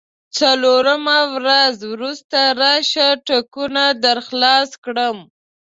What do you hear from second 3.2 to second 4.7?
ټکونه درخلاص